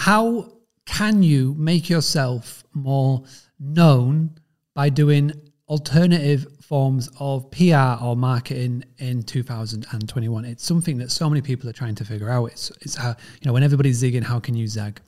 how 0.00 0.50
can 0.86 1.22
you 1.22 1.54
make 1.58 1.90
yourself 1.90 2.64
more 2.72 3.22
known 3.58 4.34
by 4.74 4.88
doing 4.88 5.30
alternative 5.68 6.46
forms 6.62 7.10
of 7.20 7.50
PR 7.50 8.02
or 8.02 8.16
marketing 8.16 8.82
in 8.96 9.22
2021? 9.22 10.46
It's 10.46 10.64
something 10.64 10.96
that 10.96 11.10
so 11.10 11.28
many 11.28 11.42
people 11.42 11.68
are 11.68 11.74
trying 11.74 11.96
to 11.96 12.04
figure 12.06 12.30
out. 12.30 12.46
It's, 12.46 12.70
it's 12.80 12.94
how, 12.94 13.10
you 13.10 13.44
know, 13.44 13.52
when 13.52 13.62
everybody's 13.62 14.02
zigging, 14.02 14.22
how 14.22 14.40
can 14.40 14.54
you 14.54 14.66
zag? 14.66 15.02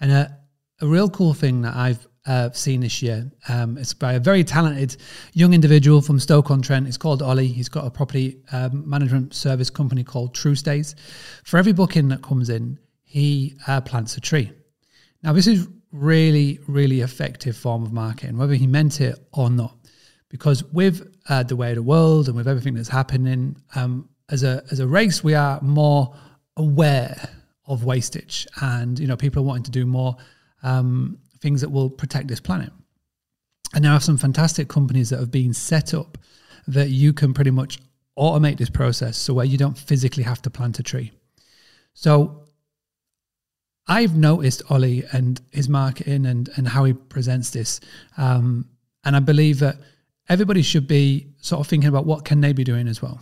And 0.00 0.10
a, 0.10 0.36
a 0.80 0.88
real 0.88 1.08
cool 1.08 1.34
thing 1.34 1.62
that 1.62 1.76
I've 1.76 2.04
uh, 2.26 2.50
seen 2.50 2.80
this 2.80 3.00
year. 3.00 3.30
Um, 3.48 3.78
by 4.00 4.14
a 4.14 4.20
very 4.20 4.42
talented 4.42 4.96
young 5.34 5.54
individual 5.54 6.02
from 6.02 6.18
Stoke 6.18 6.50
on 6.50 6.62
Trent. 6.62 6.88
It's 6.88 6.96
called 6.96 7.22
Ollie. 7.22 7.46
He's 7.46 7.68
got 7.68 7.86
a 7.86 7.90
property 7.92 8.40
um, 8.50 8.90
management 8.90 9.34
service 9.34 9.70
company 9.70 10.02
called 10.02 10.34
True 10.34 10.56
Stays. 10.56 10.96
For 11.44 11.58
every 11.58 11.72
booking 11.72 12.08
that 12.08 12.22
comes 12.22 12.50
in, 12.50 12.80
he 13.12 13.54
uh, 13.66 13.78
plants 13.82 14.16
a 14.16 14.22
tree. 14.22 14.50
Now, 15.22 15.34
this 15.34 15.46
is 15.46 15.68
really, 15.90 16.58
really 16.66 17.02
effective 17.02 17.54
form 17.54 17.82
of 17.82 17.92
marketing, 17.92 18.38
whether 18.38 18.54
he 18.54 18.66
meant 18.66 19.02
it 19.02 19.18
or 19.34 19.50
not. 19.50 19.76
Because 20.30 20.64
with 20.72 21.14
uh, 21.28 21.42
the 21.42 21.54
way 21.54 21.68
of 21.72 21.74
the 21.74 21.82
world 21.82 22.28
and 22.28 22.34
with 22.34 22.48
everything 22.48 22.72
that's 22.72 22.88
happening, 22.88 23.54
um, 23.74 24.08
as 24.30 24.44
a 24.44 24.62
as 24.70 24.80
a 24.80 24.86
race, 24.86 25.22
we 25.22 25.34
are 25.34 25.60
more 25.60 26.16
aware 26.56 27.28
of 27.66 27.84
wastage, 27.84 28.46
and 28.62 28.98
you 28.98 29.06
know 29.06 29.16
people 29.16 29.42
are 29.42 29.46
wanting 29.46 29.64
to 29.64 29.70
do 29.70 29.84
more 29.84 30.16
um, 30.62 31.18
things 31.40 31.60
that 31.60 31.68
will 31.68 31.90
protect 31.90 32.28
this 32.28 32.40
planet. 32.40 32.72
And 33.74 33.84
there 33.84 33.92
are 33.92 34.00
some 34.00 34.16
fantastic 34.16 34.68
companies 34.68 35.10
that 35.10 35.20
have 35.20 35.30
been 35.30 35.52
set 35.52 35.92
up 35.92 36.16
that 36.66 36.88
you 36.88 37.12
can 37.12 37.34
pretty 37.34 37.50
much 37.50 37.78
automate 38.18 38.56
this 38.56 38.70
process, 38.70 39.18
so 39.18 39.34
where 39.34 39.44
you 39.44 39.58
don't 39.58 39.76
physically 39.76 40.22
have 40.22 40.40
to 40.40 40.48
plant 40.48 40.78
a 40.78 40.82
tree. 40.82 41.12
So 41.92 42.41
I've 43.88 44.16
noticed 44.16 44.62
Ollie 44.70 45.04
and 45.12 45.40
his 45.50 45.68
marketing 45.68 46.26
and, 46.26 46.48
and 46.56 46.68
how 46.68 46.84
he 46.84 46.92
presents 46.92 47.50
this. 47.50 47.80
Um, 48.16 48.68
and 49.04 49.16
I 49.16 49.20
believe 49.20 49.58
that 49.58 49.76
everybody 50.28 50.62
should 50.62 50.86
be 50.86 51.28
sort 51.40 51.60
of 51.60 51.66
thinking 51.66 51.88
about 51.88 52.06
what 52.06 52.24
can 52.24 52.40
they 52.40 52.52
be 52.52 52.64
doing 52.64 52.88
as 52.88 53.02
well. 53.02 53.20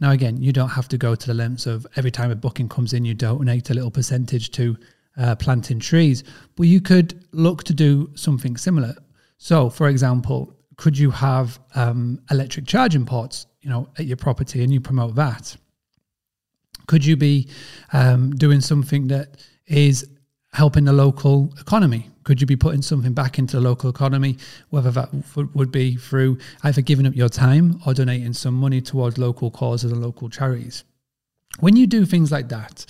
Now, 0.00 0.12
again, 0.12 0.40
you 0.40 0.52
don't 0.52 0.70
have 0.70 0.88
to 0.88 0.98
go 0.98 1.14
to 1.14 1.26
the 1.26 1.34
lengths 1.34 1.66
of 1.66 1.86
every 1.96 2.10
time 2.10 2.30
a 2.30 2.36
booking 2.36 2.68
comes 2.68 2.92
in, 2.92 3.04
you 3.04 3.14
donate 3.14 3.70
a 3.70 3.74
little 3.74 3.90
percentage 3.90 4.50
to 4.52 4.76
uh, 5.16 5.34
planting 5.36 5.78
trees, 5.80 6.24
but 6.56 6.66
you 6.66 6.80
could 6.80 7.24
look 7.32 7.64
to 7.64 7.74
do 7.74 8.10
something 8.14 8.56
similar. 8.56 8.94
So, 9.38 9.68
for 9.68 9.88
example, 9.88 10.56
could 10.76 10.96
you 10.96 11.10
have 11.10 11.58
um, 11.74 12.20
electric 12.30 12.66
charging 12.66 13.04
ports, 13.04 13.46
you 13.60 13.68
know, 13.68 13.88
at 13.98 14.06
your 14.06 14.16
property, 14.16 14.62
and 14.62 14.72
you 14.72 14.80
promote 14.80 15.14
that? 15.16 15.56
Could 16.86 17.04
you 17.04 17.16
be 17.16 17.48
um, 17.92 18.30
doing 18.36 18.60
something 18.60 19.08
that 19.08 19.36
is 19.66 20.08
helping 20.52 20.84
the 20.84 20.92
local 20.92 21.52
economy? 21.60 22.08
Could 22.24 22.40
you 22.40 22.46
be 22.46 22.56
putting 22.56 22.82
something 22.82 23.12
back 23.12 23.38
into 23.38 23.56
the 23.56 23.62
local 23.62 23.90
economy, 23.90 24.38
whether 24.70 24.90
that 24.92 25.10
would 25.54 25.72
be 25.72 25.96
through 25.96 26.38
either 26.62 26.80
giving 26.80 27.06
up 27.06 27.16
your 27.16 27.28
time 27.28 27.80
or 27.86 27.94
donating 27.94 28.32
some 28.32 28.54
money 28.54 28.80
towards 28.80 29.18
local 29.18 29.50
causes 29.50 29.90
and 29.90 30.00
local 30.00 30.28
charities? 30.28 30.84
When 31.60 31.76
you 31.76 31.86
do 31.86 32.06
things 32.06 32.30
like 32.30 32.48
that, 32.48 32.86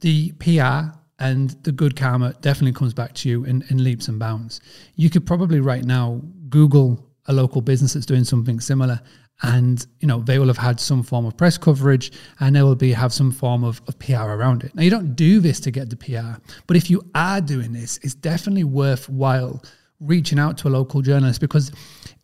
the 0.00 0.32
PR 0.32 0.94
and 1.18 1.50
the 1.64 1.72
good 1.72 1.96
karma 1.96 2.34
definitely 2.40 2.78
comes 2.78 2.94
back 2.94 3.14
to 3.14 3.28
you 3.28 3.44
in, 3.44 3.64
in 3.70 3.82
leaps 3.82 4.08
and 4.08 4.18
bounds. 4.18 4.60
You 4.94 5.10
could 5.10 5.26
probably 5.26 5.60
right 5.60 5.84
now 5.84 6.20
Google 6.48 7.04
a 7.26 7.32
local 7.32 7.60
business 7.60 7.94
that's 7.94 8.06
doing 8.06 8.24
something 8.24 8.60
similar 8.60 9.00
and 9.42 9.86
you 10.00 10.08
know 10.08 10.20
they 10.20 10.38
will 10.38 10.48
have 10.48 10.58
had 10.58 10.80
some 10.80 11.02
form 11.02 11.24
of 11.24 11.36
press 11.36 11.56
coverage 11.56 12.12
and 12.40 12.56
they 12.56 12.62
will 12.62 12.74
be 12.74 12.92
have 12.92 13.12
some 13.12 13.30
form 13.30 13.62
of, 13.64 13.80
of 13.86 13.98
pr 13.98 14.14
around 14.14 14.64
it. 14.64 14.74
Now 14.74 14.82
you 14.82 14.90
don't 14.90 15.14
do 15.14 15.40
this 15.40 15.60
to 15.60 15.70
get 15.70 15.90
the 15.90 15.96
pr 15.96 16.40
but 16.66 16.76
if 16.76 16.90
you 16.90 17.02
are 17.14 17.40
doing 17.40 17.72
this 17.72 17.98
it's 18.02 18.14
definitely 18.14 18.64
worthwhile 18.64 19.62
reaching 20.00 20.38
out 20.38 20.58
to 20.58 20.68
a 20.68 20.70
local 20.70 21.02
journalist 21.02 21.40
because 21.40 21.72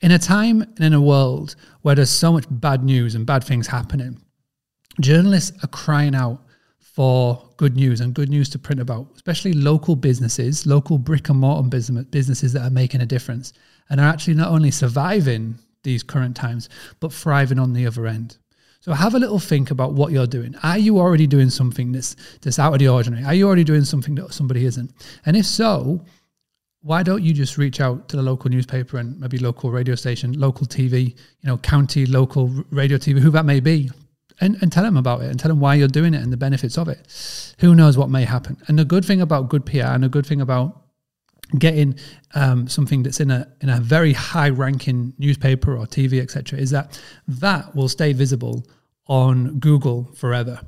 in 0.01 0.11
a 0.11 0.19
time 0.19 0.63
and 0.63 0.81
in 0.81 0.93
a 0.93 1.01
world 1.01 1.57
where 1.83 1.95
there's 1.95 2.11
so 2.11 2.33
much 2.33 2.45
bad 2.51 2.85
news 2.85 3.15
and 3.15 3.27
bad 3.27 3.43
things 3.45 3.67
happening 3.67 4.21
journalists 5.01 5.53
are 5.63 5.69
crying 5.69 6.15
out 6.15 6.41
for 6.79 7.45
good 7.57 7.75
news 7.75 8.01
and 8.01 8.15
good 8.15 8.29
news 8.29 8.49
to 8.49 8.59
print 8.59 8.81
about 8.81 9.09
especially 9.17 9.53
local 9.53 9.97
businesses 9.97 10.67
local 10.67 10.99
brick 10.99 11.29
and 11.29 11.39
mortar 11.39 11.69
businesses 12.11 12.53
that 12.53 12.63
are 12.63 12.71
making 12.71 13.01
a 13.01 13.07
difference 13.07 13.53
and 13.91 14.01
are 14.01 14.09
actually 14.09 14.35
not 14.35 14.49
only 14.49 14.71
surviving 14.71 15.59
these 15.85 16.03
current 16.03 16.35
times, 16.35 16.69
but 17.01 17.13
thriving 17.13 17.59
on 17.59 17.73
the 17.73 17.87
other 17.87 18.07
end. 18.07 18.39
So 18.81 18.93
have 18.93 19.15
a 19.15 19.19
little 19.19 19.39
think 19.39 19.71
about 19.71 19.95
what 19.95 20.13
you're 20.13 20.27
doing. 20.27 20.55
Are 20.63 20.77
you 20.77 20.99
already 20.99 21.27
doing 21.27 21.49
something 21.49 21.93
that's 21.93 22.17
that's 22.43 22.59
out 22.59 22.75
of 22.75 22.81
the 22.81 22.89
ordinary? 22.89 23.25
Are 23.25 23.33
you 23.33 23.47
already 23.47 23.65
doing 23.65 23.85
something 23.85 24.15
that 24.17 24.35
somebody 24.35 24.67
isn't? 24.67 24.93
And 25.25 25.37
if 25.37 25.47
so, 25.47 26.05
why 26.83 27.03
don't 27.03 27.23
you 27.23 27.33
just 27.33 27.57
reach 27.57 27.81
out 27.81 28.11
to 28.11 28.17
the 28.17 28.23
local 28.23 28.51
newspaper 28.51 28.99
and 28.99 29.19
maybe 29.19 29.39
local 29.39 29.71
radio 29.71 29.95
station, 29.95 30.39
local 30.39 30.67
TV, 30.67 31.07
you 31.07 31.47
know, 31.47 31.57
county, 31.57 32.05
local 32.05 32.49
radio 32.71 32.99
TV, 32.99 33.21
who 33.21 33.31
that 33.31 33.47
may 33.47 33.59
be, 33.59 33.91
and, 34.43 34.59
and 34.61 34.71
tell 34.71 34.85
them 34.85 34.99
about 34.99 35.23
it 35.23 35.31
and 35.31 35.41
tell 35.41 35.49
them 35.49 35.61
why 35.61 35.75
you're 35.75 35.89
doing 35.89 36.13
it 36.13 36.23
and 36.23 36.31
the 36.31 36.37
benefits 36.37 36.77
of 36.77 36.89
it. 36.89 37.55
Who 37.61 37.75
knows 37.75 37.97
what 37.97 38.11
may 38.11 38.25
happen? 38.25 38.59
And 38.69 38.79
the 38.79 38.85
good 38.85 39.07
thing 39.07 39.23
about 39.23 39.49
good 39.49 39.65
PR 39.65 39.95
and 39.95 40.05
the 40.05 40.11
good 40.11 40.27
thing 40.27 40.43
about 40.43 40.84
getting 41.59 41.97
um, 42.35 42.69
something 42.69 43.03
that's 43.03 43.21
in 43.21 43.31
a 43.31 43.47
in 43.61 43.69
a 43.69 43.81
very 43.81 44.13
high 44.13 44.49
ranking 44.49 45.15
newspaper 45.19 45.77
or 45.77 45.87
TV, 45.87 46.21
etc., 46.21 46.59
is 46.59 46.71
that 46.71 47.01
that 47.29 47.75
will 47.75 47.89
stay 47.89 48.13
visible 48.13 48.67
on 49.07 49.59
Google 49.59 50.11
forever. 50.15 50.61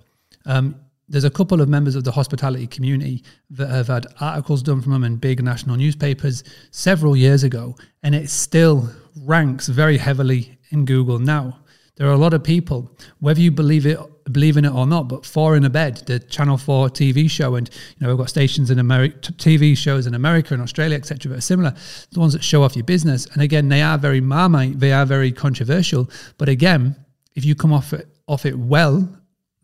Um, 0.44 0.76
there's 1.08 1.24
a 1.24 1.30
couple 1.30 1.60
of 1.60 1.68
members 1.68 1.94
of 1.94 2.04
the 2.04 2.10
hospitality 2.10 2.66
community 2.66 3.22
that 3.50 3.68
have 3.68 3.86
had 3.86 4.06
articles 4.20 4.62
done 4.62 4.80
from 4.80 4.92
them 4.92 5.04
in 5.04 5.16
big 5.16 5.42
national 5.42 5.76
newspapers 5.76 6.42
several 6.72 7.16
years 7.16 7.44
ago, 7.44 7.76
and 8.02 8.14
it 8.14 8.28
still 8.28 8.88
ranks 9.22 9.68
very 9.68 9.96
heavily 9.96 10.58
in 10.70 10.84
Google 10.84 11.18
now. 11.18 11.60
There 11.96 12.08
are 12.08 12.12
a 12.12 12.18
lot 12.18 12.34
of 12.34 12.42
people, 12.42 12.90
whether 13.20 13.40
you 13.40 13.50
believe 13.50 13.86
it 13.86 13.98
believe 14.30 14.56
in 14.56 14.64
it 14.64 14.72
or 14.72 14.86
not, 14.86 15.08
but 15.08 15.24
Four 15.24 15.56
in 15.56 15.64
a 15.64 15.70
Bed, 15.70 16.02
the 16.06 16.18
Channel 16.18 16.56
Four 16.56 16.88
TV 16.88 17.30
show, 17.30 17.54
and 17.54 17.68
you 17.68 18.06
know 18.06 18.08
we've 18.08 18.18
got 18.18 18.28
stations 18.28 18.70
in 18.70 18.78
America, 18.78 19.32
TV 19.32 19.76
shows 19.76 20.06
in 20.06 20.14
America 20.14 20.54
and 20.54 20.62
Australia, 20.62 20.96
etc. 20.96 21.32
But 21.32 21.42
similar, 21.42 21.74
the 22.12 22.20
ones 22.20 22.32
that 22.32 22.42
show 22.42 22.62
off 22.62 22.76
your 22.76 22.84
business, 22.84 23.26
and 23.26 23.42
again, 23.42 23.68
they 23.68 23.82
are 23.82 23.98
very 23.98 24.20
marmite, 24.20 24.80
they 24.80 24.92
are 24.92 25.06
very 25.06 25.32
controversial. 25.32 26.10
But 26.38 26.48
again, 26.48 26.96
if 27.34 27.44
you 27.44 27.54
come 27.54 27.72
off 27.72 27.92
it 27.92 28.08
off 28.28 28.44
it 28.44 28.58
well 28.58 29.08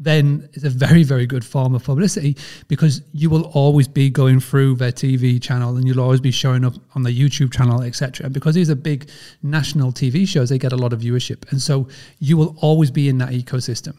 then 0.02 0.48
it's 0.52 0.64
a 0.64 0.70
very, 0.70 1.04
very 1.04 1.26
good 1.26 1.44
form 1.44 1.74
of 1.74 1.84
publicity 1.84 2.36
because 2.68 3.02
you 3.12 3.30
will 3.30 3.44
always 3.54 3.86
be 3.86 4.10
going 4.10 4.40
through 4.40 4.74
their 4.74 4.90
TV 4.90 5.40
channel 5.40 5.76
and 5.76 5.86
you'll 5.86 6.00
always 6.00 6.20
be 6.20 6.30
showing 6.30 6.64
up 6.64 6.74
on 6.94 7.02
the 7.02 7.10
YouTube 7.10 7.52
channel, 7.52 7.82
etc. 7.82 8.26
And 8.26 8.34
because 8.34 8.54
these 8.54 8.68
are 8.68 8.74
big 8.74 9.08
national 9.42 9.92
TV 9.92 10.26
shows, 10.26 10.48
they 10.48 10.58
get 10.58 10.72
a 10.72 10.76
lot 10.76 10.92
of 10.92 11.00
viewership. 11.00 11.50
And 11.52 11.62
so 11.62 11.88
you 12.18 12.36
will 12.36 12.56
always 12.60 12.90
be 12.90 13.08
in 13.08 13.18
that 13.18 13.30
ecosystem. 13.30 13.96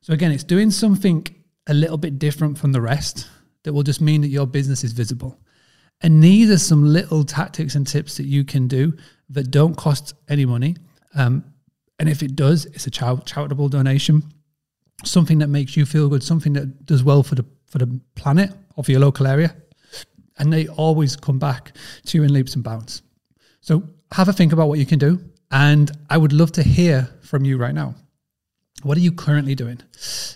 So 0.00 0.12
again, 0.12 0.32
it's 0.32 0.44
doing 0.44 0.70
something 0.70 1.26
a 1.66 1.74
little 1.74 1.98
bit 1.98 2.18
different 2.18 2.58
from 2.58 2.72
the 2.72 2.80
rest 2.80 3.28
that 3.64 3.72
will 3.72 3.82
just 3.82 4.00
mean 4.00 4.22
that 4.22 4.28
your 4.28 4.46
business 4.46 4.82
is 4.84 4.92
visible. 4.92 5.38
And 6.00 6.22
these 6.22 6.50
are 6.50 6.58
some 6.58 6.84
little 6.84 7.24
tactics 7.24 7.74
and 7.74 7.86
tips 7.86 8.16
that 8.16 8.24
you 8.24 8.44
can 8.44 8.66
do 8.66 8.96
that 9.28 9.50
don't 9.50 9.76
cost 9.76 10.14
any 10.28 10.46
money. 10.46 10.76
Um, 11.14 11.44
and 11.98 12.08
if 12.08 12.22
it 12.22 12.34
does, 12.34 12.64
it's 12.66 12.86
a 12.86 12.90
charitable 12.90 13.68
donation 13.68 14.22
something 15.04 15.38
that 15.38 15.48
makes 15.48 15.76
you 15.76 15.86
feel 15.86 16.08
good, 16.08 16.22
something 16.22 16.52
that 16.54 16.86
does 16.86 17.02
well 17.02 17.22
for 17.22 17.34
the 17.34 17.44
for 17.66 17.78
the 17.78 18.00
planet 18.14 18.50
or 18.76 18.84
for 18.84 18.90
your 18.90 19.00
local 19.00 19.26
area, 19.26 19.54
and 20.38 20.52
they 20.52 20.66
always 20.68 21.16
come 21.16 21.38
back 21.38 21.72
to 22.06 22.18
you 22.18 22.24
in 22.24 22.32
leaps 22.32 22.54
and 22.54 22.64
bounds. 22.64 23.02
So 23.60 23.82
have 24.12 24.28
a 24.28 24.32
think 24.32 24.52
about 24.52 24.68
what 24.68 24.78
you 24.78 24.86
can 24.86 24.98
do, 24.98 25.20
and 25.50 25.90
I 26.08 26.16
would 26.16 26.32
love 26.32 26.52
to 26.52 26.62
hear 26.62 27.08
from 27.22 27.44
you 27.44 27.58
right 27.58 27.74
now. 27.74 27.94
What 28.82 28.96
are 28.96 29.00
you 29.00 29.12
currently 29.12 29.54
doing? 29.54 29.80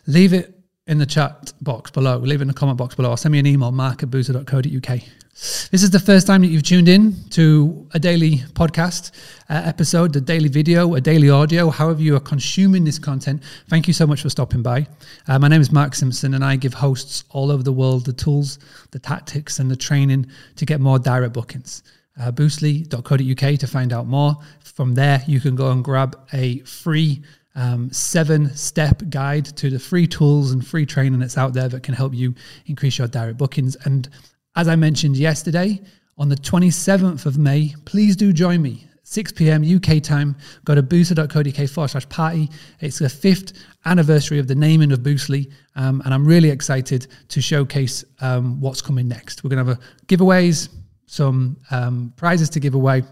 Leave 0.06 0.32
it 0.32 0.58
in 0.86 0.98
the 0.98 1.06
chat 1.06 1.52
box 1.62 1.90
below. 1.90 2.18
Leave 2.18 2.40
it 2.40 2.42
in 2.42 2.48
the 2.48 2.54
comment 2.54 2.76
box 2.76 2.94
below. 2.94 3.10
Or 3.10 3.18
send 3.18 3.32
me 3.32 3.38
an 3.38 3.46
email, 3.46 3.72
mark 3.72 4.02
at 4.02 4.10
boostly.co.uk. 4.10 5.00
This 5.36 5.82
is 5.82 5.90
the 5.90 5.98
first 5.98 6.28
time 6.28 6.42
that 6.42 6.48
you've 6.48 6.62
tuned 6.62 6.88
in 6.88 7.16
to 7.30 7.88
a 7.92 7.98
daily 7.98 8.38
podcast 8.52 9.10
uh, 9.50 9.62
episode, 9.64 10.14
a 10.14 10.20
daily 10.20 10.48
video, 10.48 10.94
a 10.94 11.00
daily 11.00 11.28
audio, 11.28 11.70
however 11.70 12.00
you 12.02 12.14
are 12.14 12.20
consuming 12.20 12.84
this 12.84 13.00
content. 13.00 13.42
Thank 13.68 13.88
you 13.88 13.94
so 13.94 14.06
much 14.06 14.22
for 14.22 14.30
stopping 14.30 14.62
by. 14.62 14.86
Uh, 15.26 15.40
my 15.40 15.48
name 15.48 15.60
is 15.60 15.72
Mark 15.72 15.96
Simpson, 15.96 16.34
and 16.34 16.44
I 16.44 16.54
give 16.54 16.74
hosts 16.74 17.24
all 17.30 17.50
over 17.50 17.64
the 17.64 17.72
world 17.72 18.04
the 18.04 18.12
tools, 18.12 18.60
the 18.92 19.00
tactics, 19.00 19.58
and 19.58 19.68
the 19.68 19.76
training 19.76 20.26
to 20.54 20.64
get 20.64 20.80
more 20.80 21.00
direct 21.00 21.32
bookings. 21.32 21.82
Uh, 22.20 22.30
boostly.co.uk 22.30 23.58
to 23.58 23.66
find 23.66 23.92
out 23.92 24.06
more. 24.06 24.36
From 24.60 24.94
there, 24.94 25.20
you 25.26 25.40
can 25.40 25.56
go 25.56 25.72
and 25.72 25.82
grab 25.82 26.16
a 26.32 26.60
free 26.60 27.24
um, 27.54 27.90
seven 27.92 28.54
step 28.54 29.02
guide 29.10 29.44
to 29.56 29.70
the 29.70 29.78
free 29.78 30.06
tools 30.06 30.52
and 30.52 30.66
free 30.66 30.86
training 30.86 31.20
that's 31.20 31.38
out 31.38 31.54
there 31.54 31.68
that 31.68 31.82
can 31.82 31.94
help 31.94 32.14
you 32.14 32.34
increase 32.66 32.98
your 32.98 33.08
direct 33.08 33.38
bookings. 33.38 33.76
And 33.84 34.08
as 34.56 34.68
I 34.68 34.76
mentioned 34.76 35.16
yesterday, 35.16 35.80
on 36.18 36.28
the 36.28 36.36
27th 36.36 37.26
of 37.26 37.38
May, 37.38 37.74
please 37.84 38.16
do 38.16 38.32
join 38.32 38.62
me 38.62 38.86
6 39.04 39.32
p.m. 39.32 39.62
UK 39.62 40.02
time. 40.02 40.36
Go 40.64 40.74
to 40.74 40.82
boostly.co.uk 40.82 41.68
forward 41.68 41.88
slash 41.88 42.08
party. 42.08 42.50
It's 42.80 42.98
the 42.98 43.08
fifth 43.08 43.52
anniversary 43.84 44.38
of 44.38 44.48
the 44.48 44.54
naming 44.54 44.92
of 44.92 45.00
Boostly, 45.00 45.52
um, 45.76 46.02
and 46.04 46.14
I'm 46.14 46.24
really 46.24 46.50
excited 46.50 47.06
to 47.28 47.42
showcase 47.42 48.04
um, 48.20 48.60
what's 48.60 48.80
coming 48.80 49.06
next. 49.06 49.44
We're 49.44 49.50
going 49.50 49.64
to 49.64 49.72
have 49.72 49.78
a 49.78 50.06
giveaways, 50.06 50.68
some 51.06 51.58
um, 51.70 52.12
prizes 52.16 52.48
to 52.50 52.60
give 52.60 52.74
away. 52.74 53.02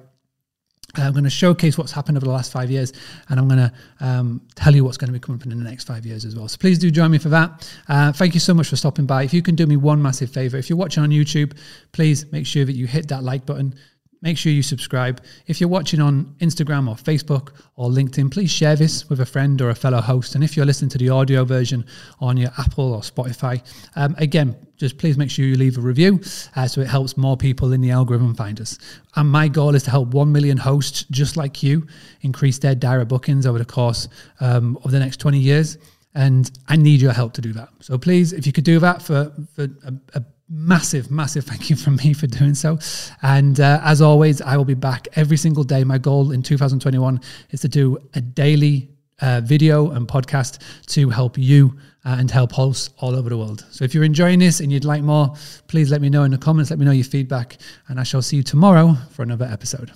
I'm 0.95 1.13
going 1.13 1.25
to 1.25 1.31
showcase 1.31 1.79
what's 1.79 1.93
happened 1.93 2.19
over 2.19 2.27
the 2.27 2.33
last 2.33 2.53
five 2.53 2.71
years, 2.71 2.93
and 3.29 3.41
I'm 3.41 3.49
going 3.49 3.71
to 3.71 3.73
um, 4.01 4.43
tell 4.55 4.75
you 4.75 4.85
what's 4.85 4.97
going 4.97 5.09
to 5.09 5.13
be 5.13 5.19
coming 5.19 5.41
up 5.41 5.47
in 5.47 5.51
the 5.51 5.65
next 5.65 5.85
five 5.85 6.05
years 6.05 6.25
as 6.25 6.37
well. 6.37 6.49
So 6.49 6.59
please 6.59 6.79
do 6.79 6.91
join 6.91 7.11
me 7.11 7.19
for 7.19 7.31
that. 7.31 7.69
Uh, 7.89 8.13
thank 8.13 8.35
you 8.35 8.41
so 8.41 8.53
much 8.53 8.69
for 8.69 8.77
stopping 8.77 9.07
by. 9.07 9.23
If 9.23 9.33
you 9.33 9.43
can 9.43 9.55
do 9.55 9.67
me 9.67 9.77
one 9.77 10.03
massive 10.03 10.31
favor, 10.31 10.57
if 10.59 10.69
you're 10.69 10.79
watching 10.79 11.03
on 11.03 11.11
YouTube, 11.11 11.57
please 11.93 12.31
make 12.33 12.47
sure 12.47 12.65
that 12.65 12.75
you 12.75 12.87
hit 12.87 13.09
that 13.09 13.23
like 13.23 13.47
button 13.47 13.75
make 14.23 14.39
sure 14.39 14.53
you 14.53 14.63
subscribe. 14.63 15.21
If 15.47 15.61
you're 15.61 15.69
watching 15.69 16.01
on 16.01 16.35
Instagram 16.39 16.89
or 16.89 16.95
Facebook 16.95 17.53
or 17.77 17.91
LinkedIn, 17.91 18.31
please 18.31 18.51
share 18.51 18.77
this 18.77 19.09
with 19.11 19.21
a 19.21 19.27
friend 19.27 19.61
or 19.61 19.71
a 19.71 19.75
fellow 19.75 20.01
host. 20.01 20.35
And 20.35 20.43
if 20.43 20.57
you're 20.57 20.65
listening 20.65 20.89
to 20.91 20.99
the 20.99 21.11
audio 21.11 21.45
version 21.45 21.85
on 22.21 22.37
your 22.37 22.51
Apple 22.57 22.95
or 22.95 23.01
Spotify, 23.01 23.63
um, 23.97 24.15
again, 24.19 24.57
just 24.77 24.97
please 24.97 25.19
make 25.19 25.31
sure 25.31 25.45
you 25.45 25.57
leave 25.57 25.77
a 25.77 25.81
review 25.81 26.21
uh, 26.57 26.67
so 26.67 26.81
it 26.81 26.89
helps 26.89 27.17
more 27.17 27.37
people 27.37 27.73
in 27.73 27.81
the 27.81 27.91
algorithm 27.91 28.35
find 28.35 28.61
us. 28.61 28.79
And 29.17 29.29
my 29.29 29.49
goal 29.49 29.75
is 29.75 29.83
to 29.85 29.91
help 29.91 30.09
1 30.09 30.33
million 30.33 30.57
hosts 30.57 31.05
just 31.11 31.37
like 31.37 31.63
you 31.63 31.87
increase 32.23 32.59
their 32.59 32.75
direct 32.75 33.09
bookings 33.09 33.47
over 33.47 33.59
the 33.59 33.65
course 33.65 34.09
um, 34.41 34.79
of 34.85 34.91
the 34.91 34.99
next 34.99 35.19
20 35.19 35.39
years. 35.39 35.79
And 36.15 36.51
I 36.69 36.77
need 36.77 37.01
your 37.01 37.13
help 37.13 37.33
to 37.35 37.41
do 37.41 37.53
that. 37.55 37.71
So 37.81 37.97
please, 37.97 38.33
if 38.33 38.47
you 38.47 38.53
could 38.53 38.65
do 38.65 38.79
that 38.81 39.03
for, 39.03 39.33
for 39.55 39.65
a, 39.85 39.95
a 40.15 40.23
massive, 40.53 41.11
massive 41.11 41.45
thank 41.45 41.71
you 41.71 41.77
from 41.77 41.97
me 41.97 42.13
for 42.13 42.27
doing 42.27 42.55
so. 42.55 42.79
And 43.23 43.59
uh, 43.59 43.81
as 43.83 44.03
always, 44.03 44.41
I 44.43 44.57
will 44.57 44.67
be 44.67 44.75
back 44.75 45.09
every 45.15 45.37
single 45.37 45.65
day. 45.65 45.83
My 45.83 45.99
goal 45.99 46.31
in 46.31 46.43
2021 46.43 47.21
is 47.51 47.61
to 47.63 47.69
do 47.69 47.99
a 48.15 48.21
daily 48.21 48.91
uh, 49.21 49.41
video 49.41 49.91
and 49.93 50.07
podcast 50.07 50.59
to 50.87 51.09
help 51.09 51.39
you 51.39 51.79
uh, 52.05 52.17
and 52.19 52.31
help 52.31 52.53
hosts 52.53 52.91
all 52.99 53.15
over 53.15 53.29
the 53.29 53.39
world. 53.39 53.65
So 53.71 53.85
if 53.85 53.95
you're 53.95 54.05
enjoying 54.05 54.41
this 54.41 54.61
and 54.61 54.73
you'd 54.73 54.85
like 54.85 55.03
more, 55.03 55.35
please 55.69 55.91
let 55.91 56.01
me 56.01 56.11
know 56.11 56.25
in 56.25 56.33
the 56.33 56.39
comments. 56.39 56.71
Let 56.71 56.79
me 56.79 56.85
know 56.85 56.93
your 56.93 57.05
feedback, 57.05 57.57
and 57.89 57.99
I 57.99 58.03
shall 58.03 58.23
see 58.23 58.37
you 58.37 58.43
tomorrow 58.43 58.97
for 59.11 59.23
another 59.23 59.47
episode. 59.47 59.93